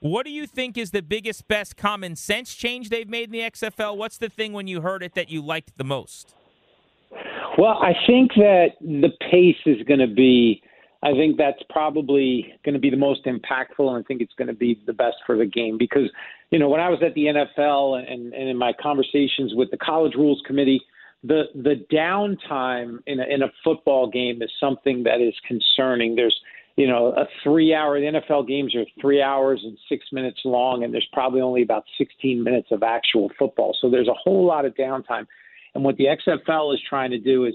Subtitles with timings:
[0.00, 3.40] What do you think is the biggest, best common sense change they've made in the
[3.40, 3.98] XFL?
[3.98, 6.34] What's the thing when you heard it that you liked the most?
[7.58, 10.62] Well, I think that the pace is going to be.
[11.02, 14.48] I think that's probably going to be the most impactful, and I think it's going
[14.48, 16.08] to be the best for the game because,
[16.50, 19.78] you know, when I was at the NFL and, and in my conversations with the
[19.78, 20.80] College Rules Committee,
[21.24, 26.16] the the downtime in a, in a football game is something that is concerning.
[26.16, 26.38] There's
[26.80, 30.82] you know, a three hour, the NFL games are three hours and six minutes long,
[30.82, 33.76] and there's probably only about 16 minutes of actual football.
[33.78, 35.26] So there's a whole lot of downtime.
[35.74, 37.52] And what the XFL is trying to do is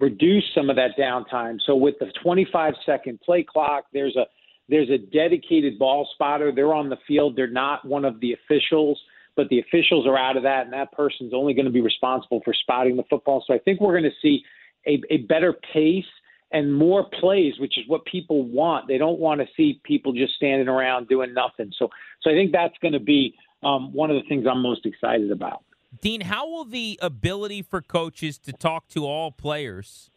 [0.00, 1.58] reduce some of that downtime.
[1.64, 4.26] So with the 25 second play clock, there's a
[4.68, 6.50] there's a dedicated ball spotter.
[6.52, 7.36] They're on the field.
[7.36, 9.00] They're not one of the officials,
[9.36, 12.42] but the officials are out of that, and that person's only going to be responsible
[12.44, 13.44] for spotting the football.
[13.46, 14.42] So I think we're going to see
[14.84, 16.04] a, a better pace
[16.50, 18.88] and more plays, which is what people want.
[18.88, 21.72] They don't want to see people just standing around doing nothing.
[21.78, 21.88] So,
[22.22, 25.30] so I think that's going to be um, one of the things I'm most excited
[25.30, 25.62] about.
[26.00, 30.10] Dean, how will the ability for coaches to talk to all players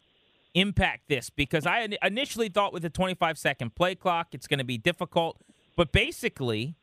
[0.54, 1.30] impact this?
[1.30, 5.38] Because I initially thought with the 25 second play clock, it's going to be difficult.
[5.76, 6.76] But basically,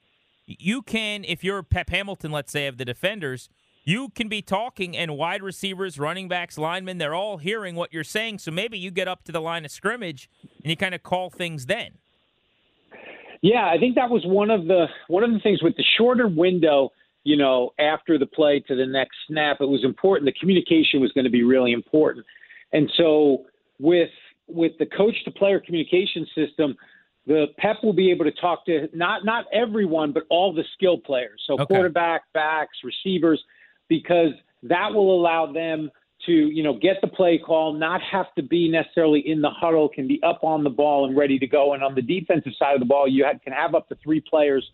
[0.45, 3.49] you can, if you're Pep Hamilton, let's say, of the defenders,
[3.83, 8.03] you can be talking, and wide receivers, running backs, linemen, they're all hearing what you're
[8.03, 8.39] saying.
[8.39, 11.29] So maybe you get up to the line of scrimmage and you kind of call
[11.29, 11.93] things then.
[13.41, 16.27] Yeah, I think that was one of the one of the things with the shorter
[16.27, 16.89] window,
[17.23, 20.25] you know, after the play to the next snap, it was important.
[20.25, 22.25] The communication was going to be really important.
[22.73, 23.45] And so
[23.79, 24.09] with
[24.47, 26.75] with the coach to player communication system,
[27.27, 30.97] the Pep will be able to talk to not not everyone, but all the skill
[30.97, 31.41] players.
[31.47, 31.65] So okay.
[31.65, 33.41] quarterback, backs, receivers
[33.89, 34.31] because
[34.63, 35.89] that will allow them
[36.25, 39.89] to, you know, get the play call, not have to be necessarily in the huddle,
[39.89, 41.73] can be up on the ball and ready to go.
[41.73, 44.21] And on the defensive side of the ball, you have, can have up to three
[44.21, 44.69] players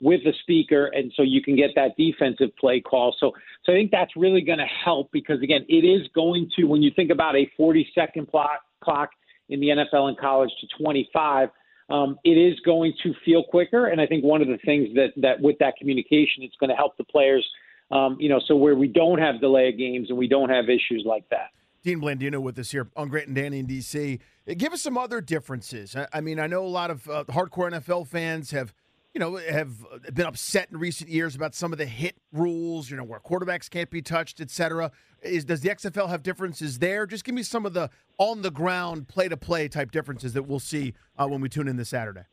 [0.00, 3.14] with the speaker, and so you can get that defensive play call.
[3.18, 3.32] So,
[3.64, 6.82] so I think that's really going to help because again, it is going to when
[6.82, 9.10] you think about a 40 second clock clock
[9.48, 11.48] in the NFL and college to 25.
[11.90, 15.12] Um, it is going to feel quicker, and I think one of the things that
[15.16, 17.46] that with that communication, it's going to help the players
[17.90, 20.68] um, you know, so where we don't have delay of games and we don't have
[20.68, 21.50] issues like that.
[21.82, 24.18] Dean Blandino with us here on Grant and Danny in DC.
[24.56, 25.96] Give us some other differences.
[26.12, 28.74] I mean, I know a lot of uh, hardcore NFL fans have,
[29.14, 29.72] you know, have
[30.12, 32.90] been upset in recent years about some of the hit rules.
[32.90, 34.90] You know, where quarterbacks can't be touched, etc.
[35.22, 37.06] Is does the XFL have differences there?
[37.06, 40.42] Just give me some of the on the ground, play to play type differences that
[40.42, 42.24] we'll see uh, when we tune in this Saturday.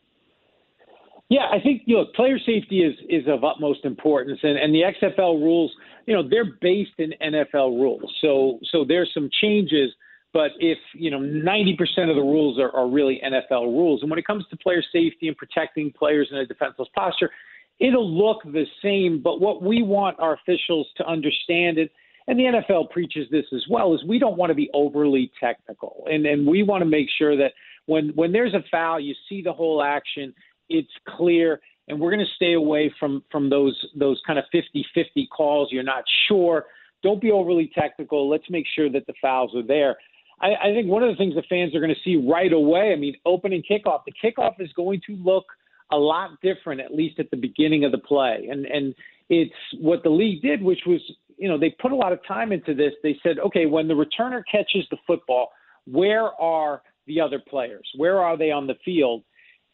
[1.30, 4.84] Yeah, I think you know player safety is is of utmost importance, and and the
[5.02, 5.72] XFL rules,
[6.06, 8.13] you know, they're based in NFL rules.
[8.22, 9.91] So so there's some changes,
[10.34, 11.74] but if you know 90%
[12.09, 15.28] of the rules are, are really NFL rules, and when it comes to player safety
[15.28, 17.31] and protecting players in a defenseless posture,
[17.80, 19.19] it'll look the same.
[19.24, 21.92] But what we want our officials to understand it.
[22.28, 26.07] And the NFL preaches this as well is we don't want to be overly technical.
[26.12, 27.52] And and we want to make sure that
[27.86, 30.34] when when there's a foul, you see the whole action
[30.69, 35.29] it's clear and we're going to stay away from from those those kind of 50-50
[35.35, 35.69] calls.
[35.71, 36.65] You're not sure.
[37.03, 39.95] Don't be overly technical let's make sure that the fouls are there.
[40.41, 42.91] I, I think one of the things the fans are going to see right away
[42.91, 44.01] i mean opening kickoff.
[44.05, 45.45] The kickoff is going to look
[45.91, 48.47] a lot different at least at the beginning of the play.
[48.49, 48.95] And and
[49.29, 51.01] it's what the league did which was
[51.37, 52.93] you know they put a lot of time into this.
[53.03, 55.51] They said okay when the returner catches the football
[55.87, 57.87] where are the other players?
[57.95, 59.23] Where are they on the field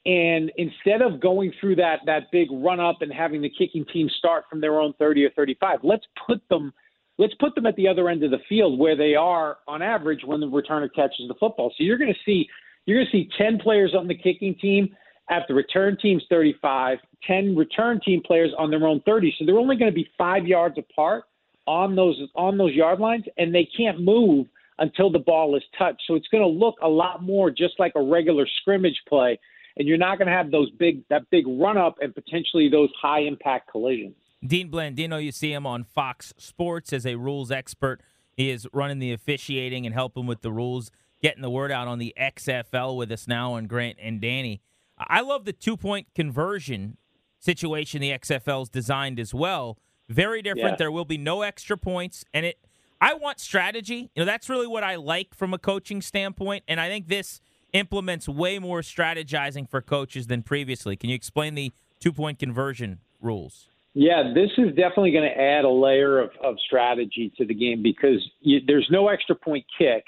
[0.06, 4.10] and instead of going through that that big run up and having the kicking team
[4.18, 6.74] start from their own 30 or 35, let's put them
[7.18, 10.22] let's put them at the other end of the field where they are on average
[10.26, 11.72] when the returner catches the football.
[11.78, 12.48] So you're going to see
[12.86, 14.96] you're going to see 10 players on the kicking team
[15.30, 16.98] at the return team's 35,
[17.28, 19.36] 10 return team players on their own 30.
[19.38, 21.26] So they're only going to be 5 yards apart
[21.68, 24.48] on those on those yard lines and they can't move
[24.80, 26.02] until the ball is touched.
[26.08, 29.38] So it's going to look a lot more just like a regular scrimmage play
[29.78, 32.90] and you're not going to have those big that big run up and potentially those
[33.02, 34.16] high impact collisions.
[34.46, 38.02] Dean Blandino, you see him on Fox Sports as a rules expert.
[38.34, 40.92] He is running the officiating and helping with the rules,
[41.22, 44.62] getting the word out on the XFL with us now on Grant and Danny.
[44.98, 46.98] I love the two point conversion
[47.40, 49.78] situation the XFL is designed as well.
[50.10, 50.72] Very different.
[50.72, 50.76] Yeah.
[50.78, 52.60] There will be no extra points, and it.
[53.00, 54.12] I want strategy.
[54.14, 57.42] You know, that's really what I like from a coaching standpoint, and I think this
[57.74, 60.96] implements way more strategizing for coaches than previously.
[60.96, 63.68] Can you explain the two point conversion rules?
[63.94, 67.84] Yeah, this is definitely going to add a layer of, of strategy to the game
[67.84, 70.06] because you, there's no extra point kick.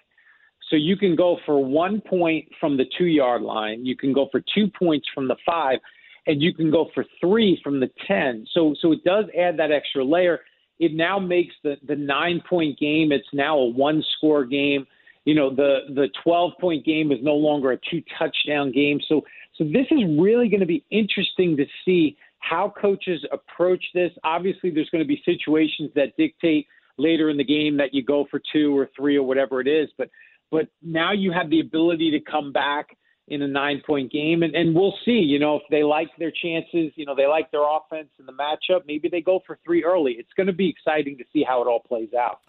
[0.70, 4.30] So you can go for one point from the two yard line, you can go
[4.32, 5.80] for two points from the five,
[6.26, 8.48] and you can go for three from the 10.
[8.54, 10.40] So, so it does add that extra layer.
[10.80, 14.86] It now makes the, the nine point game, it's now a one score game.
[15.26, 19.00] You know, the, the 12 point game is no longer a two touchdown game.
[19.08, 19.22] So,
[19.56, 24.12] so this is really going to be interesting to see how coaches approach this.
[24.24, 26.68] Obviously, there's going to be situations that dictate
[26.98, 29.90] later in the game that you go for two or three or whatever it is.
[29.98, 30.10] But
[30.52, 32.96] but now you have the ability to come back
[33.28, 36.32] in a nine point game and, and we'll see, you know, if they like their
[36.32, 39.84] chances, you know, they like their offense and the matchup, maybe they go for three
[39.84, 40.12] early.
[40.14, 42.42] It's going to be exciting to see how it all plays out.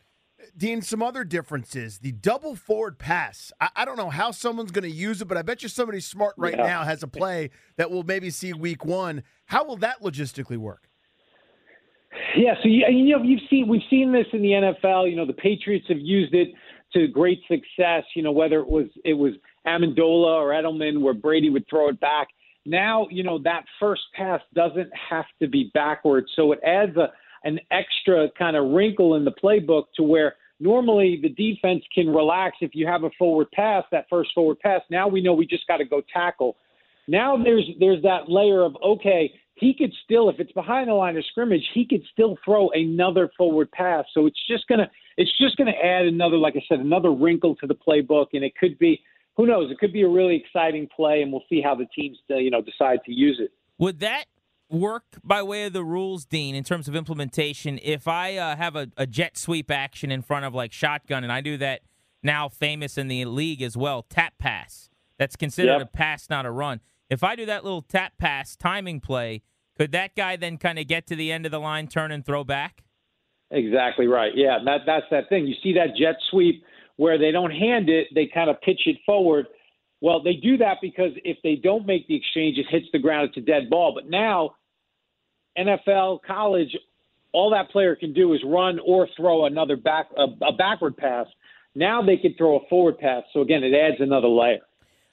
[0.56, 1.98] Dean, some other differences.
[1.98, 3.52] The double forward pass.
[3.60, 6.00] I, I don't know how someone's going to use it, but I bet you somebody
[6.00, 6.66] smart right Yeah.
[6.66, 9.22] now has a play that we'll maybe see week one.
[9.46, 10.88] How will that logistically work?
[12.36, 14.48] Yeah, so you, you know you've seen we've seen this in the
[14.84, 15.10] NFL.
[15.10, 16.48] You know the Patriots have used it
[16.92, 18.04] to great success.
[18.14, 19.32] You know whether it was it was
[19.66, 22.28] Amendola or Edelman, where Brady would throw it back.
[22.64, 27.12] Now you know that first pass doesn't have to be backwards, so it adds a
[27.44, 32.56] an extra kind of wrinkle in the playbook to where normally the defense can relax
[32.60, 34.80] if you have a forward pass, that first forward pass.
[34.90, 36.56] Now we know we just got to go tackle.
[37.06, 41.16] Now there's there's that layer of okay, he could still if it's behind the line
[41.16, 44.04] of scrimmage, he could still throw another forward pass.
[44.14, 47.66] So it's just gonna it's just gonna add another, like I said, another wrinkle to
[47.66, 49.02] the playbook, and it could be
[49.36, 52.18] who knows, it could be a really exciting play, and we'll see how the teams
[52.30, 53.52] uh, you know decide to use it.
[53.78, 54.24] Would that
[54.74, 57.78] work by way of the rules, Dean, in terms of implementation?
[57.82, 61.32] If I uh, have a, a jet sweep action in front of like shotgun, and
[61.32, 61.82] I do that
[62.22, 64.90] now famous in the league as well, tap pass.
[65.18, 65.82] That's considered Yep.
[65.82, 66.80] a pass, not a run.
[67.08, 69.42] If I do that little tap pass timing play,
[69.76, 72.24] could that guy then kind of get to the end of the line, turn and
[72.24, 72.82] throw back?
[73.50, 74.32] Exactly right.
[74.34, 75.46] Yeah, that that's that thing.
[75.46, 76.64] You see that jet sweep
[76.96, 79.46] where they don't hand it, they kind of pitch it forward.
[80.00, 83.28] Well, they do that because if they don't make the exchange, it hits the ground.
[83.28, 83.92] It's a dead ball.
[83.94, 84.54] But now,
[85.58, 86.76] NFL, college,
[87.32, 91.26] all that player can do is run or throw another back a, a backward pass.
[91.74, 93.24] Now they can throw a forward pass.
[93.32, 94.60] So again, it adds another layer.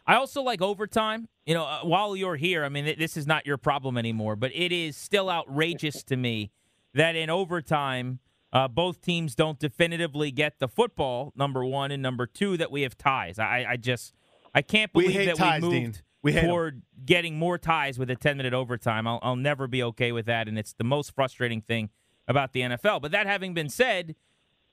[0.06, 1.28] I also like overtime.
[1.46, 4.52] You know, uh, while you're here, I mean, this is not your problem anymore, but
[4.54, 6.52] it is still outrageous to me
[6.94, 8.20] that in overtime,
[8.54, 11.34] uh, both teams don't definitively get the football.
[11.36, 13.40] Number one and number two, that we have ties.
[13.40, 14.14] I, I just,
[14.54, 15.94] I can't believe hate that ties, we moved We
[16.24, 16.50] hate 'em.
[16.50, 19.08] toward getting more ties with a 10 minute overtime.
[19.08, 21.90] I'll, I'll never be okay with that, and it's the most frustrating thing
[22.28, 23.02] about the NFL.
[23.02, 24.16] But that having been said,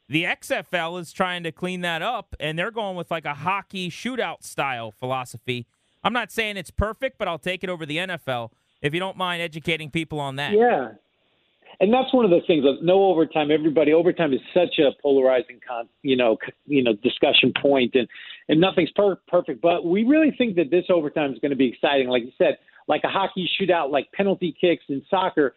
[0.08, 3.90] the XFL is trying to clean that up, and they're going with like a hockey
[3.90, 5.66] shootout style philosophy.
[6.04, 9.16] I'm not saying it's perfect, but I'll take it over the NFL if you don't
[9.16, 10.52] mind educating people on that.
[10.52, 10.92] Yeah.
[11.80, 12.64] And that's one of those things.
[12.66, 13.50] Of no overtime.
[13.52, 18.08] Everybody, overtime is such a polarizing, con, you know, c- you know, discussion point, and
[18.48, 19.60] and nothing's per- perfect.
[19.62, 22.08] But we really think that this overtime is going to be exciting.
[22.08, 22.58] Like you said,
[22.88, 25.54] like a hockey shootout, like penalty kicks in soccer.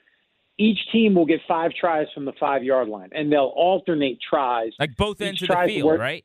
[0.60, 4.74] Each team will get five tries from the five yard line, and they'll alternate tries.
[4.80, 6.24] Like both ends of the field, work- right?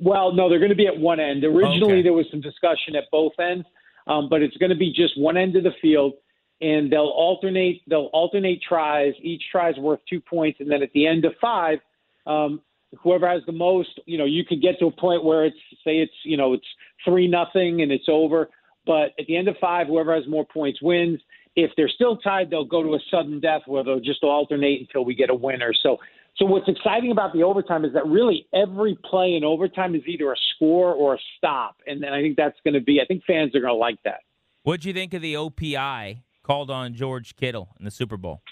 [0.00, 1.44] Well, no, they're going to be at one end.
[1.44, 2.02] Originally, Okay.
[2.02, 3.64] there was some discussion at both ends,
[4.08, 6.14] um, but it's going to be just one end of the field,
[6.60, 7.82] and they'll alternate.
[7.88, 9.14] They'll alternate tries.
[9.22, 11.78] Each try is worth two points, and then at the end of five,
[12.26, 12.60] um,
[13.02, 15.98] whoever has the most, you know, you could get to a point where it's say
[15.98, 16.66] it's you know it's
[17.04, 18.48] three nothing and it's over.
[18.86, 21.20] But at the end of five, whoever has more points wins.
[21.56, 25.04] If they're still tied, they'll go to a sudden death where they'll just alternate until
[25.04, 25.72] we get a winner.
[25.82, 25.98] So
[26.38, 30.32] so what's exciting about the overtime is that really every play in overtime is either
[30.32, 33.00] a score or a stop, and then I think that's going to be.
[33.00, 34.20] I think fans are going to like that.
[34.62, 38.42] What do you think of the OPI called on George Kittle in the Super Bowl?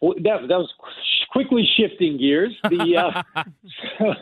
[0.00, 0.72] Well, that, that was
[1.30, 2.54] quickly shifting gears.
[2.64, 2.96] The
[4.00, 4.12] uh,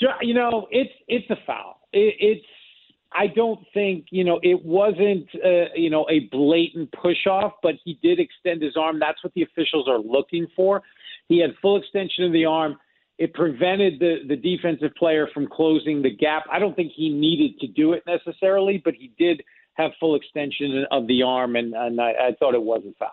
[0.22, 1.80] you know it's it's a foul.
[1.92, 2.46] It, it's
[3.12, 7.74] I don't think you know it wasn't uh, you know a blatant push off, but
[7.84, 8.98] he did extend his arm.
[8.98, 10.82] That's what the officials are looking for.
[11.28, 12.76] He had full extension of the arm.
[13.18, 16.44] It prevented the the defensive player from closing the gap.
[16.50, 19.42] I don't think he needed to do it necessarily, but he did
[19.76, 23.10] have full extension of the arm, and, and I, I thought it was a foul.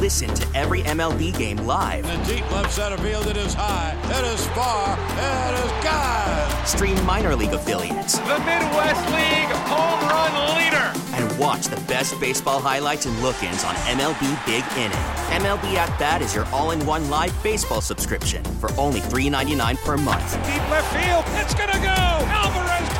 [0.00, 2.06] Listen to every MLB game live.
[2.06, 6.66] In the deep left center field, it is high, it is far, it is gone.
[6.66, 8.18] Stream minor league affiliates.
[8.18, 10.92] The Midwest League home run leader.
[11.12, 15.44] And watch the best baseball highlights and look ins on MLB Big Inning.
[15.44, 19.98] MLB At Bat is your all in one live baseball subscription for only $3.99 per
[19.98, 20.32] month.
[20.32, 21.86] Deep left field, it's going to go.
[21.86, 22.99] Alvarez